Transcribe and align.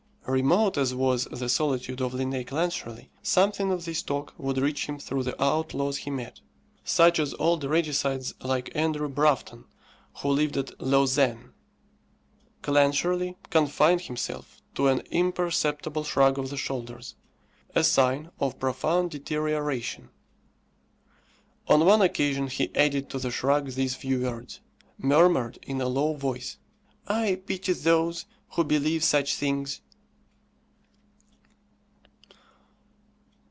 Remote 0.27 0.77
as 0.77 0.95
was 0.95 1.25
the 1.25 1.49
solitude 1.49 1.99
of 1.99 2.13
Linnæus 2.13 2.45
Clancharlie, 2.47 3.09
something 3.21 3.69
of 3.69 3.83
this 3.83 4.01
talk 4.01 4.33
would 4.37 4.57
reach 4.57 4.85
him 4.87 4.97
through 4.97 5.23
the 5.23 5.43
outlaws 5.43 5.97
he 5.97 6.09
met, 6.09 6.39
such 6.85 7.19
as 7.19 7.33
old 7.37 7.63
regicides 7.65 8.33
like 8.41 8.73
Andrew 8.73 9.09
Broughton, 9.09 9.65
who 10.19 10.29
lived 10.29 10.55
at 10.55 10.79
Lausanne. 10.79 11.51
Clancharlie 12.61 13.35
confined 13.49 14.01
himself 14.01 14.61
to 14.75 14.87
an 14.87 14.99
imperceptible 15.11 16.05
shrug 16.05 16.37
of 16.39 16.49
the 16.49 16.55
shoulders, 16.55 17.15
a 17.75 17.83
sign 17.83 18.29
of 18.39 18.57
profound 18.59 19.11
deterioration. 19.11 20.11
On 21.67 21.83
one 21.85 22.01
occasion 22.01 22.47
he 22.47 22.73
added 22.73 23.09
to 23.09 23.19
the 23.19 23.31
shrug 23.31 23.71
these 23.73 23.95
few 23.95 24.21
words, 24.21 24.61
murmured 24.97 25.59
in 25.63 25.81
a 25.81 25.89
low 25.89 26.13
voice, 26.13 26.57
"I 27.05 27.41
pity 27.45 27.73
those 27.73 28.25
who 28.51 28.63
believe 28.63 29.03
such 29.03 29.35
things." 29.35 29.81